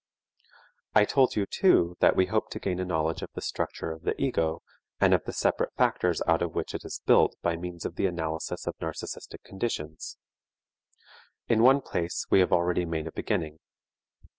I 0.95 1.05
told 1.05 1.35
you, 1.35 1.45
too, 1.45 1.95
that 1.99 2.15
we 2.15 2.25
hoped 2.25 2.51
to 2.53 2.59
gain 2.59 2.79
a 2.79 2.85
knowledge 2.85 3.21
of 3.21 3.29
the 3.35 3.39
structure 3.41 3.91
of 3.91 4.01
the 4.01 4.19
ego, 4.19 4.63
and 4.99 5.13
of 5.13 5.25
the 5.25 5.31
separate 5.31 5.75
factors 5.77 6.23
out 6.25 6.41
of 6.41 6.55
which 6.55 6.73
it 6.73 6.83
is 6.83 7.03
built 7.05 7.35
by 7.43 7.55
means 7.55 7.85
of 7.85 7.97
the 7.97 8.07
analysis 8.07 8.65
of 8.65 8.75
narcistic 8.81 9.43
conditions. 9.43 10.17
In 11.47 11.61
one 11.61 11.81
place 11.81 12.25
we 12.31 12.39
have 12.39 12.51
already 12.51 12.83
made 12.83 13.05
a 13.05 13.11
beginning. 13.11 13.59